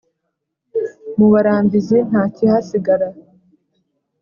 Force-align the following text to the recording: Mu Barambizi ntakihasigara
Mu 1.17 1.27
Barambizi 1.33 1.97
ntakihasigara 2.09 3.07